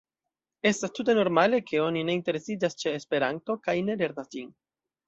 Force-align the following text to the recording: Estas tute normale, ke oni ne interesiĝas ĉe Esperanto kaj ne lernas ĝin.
Estas 0.69 0.95
tute 0.99 1.15
normale, 1.19 1.59
ke 1.69 1.83
oni 1.89 2.03
ne 2.09 2.17
interesiĝas 2.21 2.81
ĉe 2.83 2.97
Esperanto 3.03 3.59
kaj 3.69 3.79
ne 3.91 4.01
lernas 4.03 4.35
ĝin. 4.37 4.53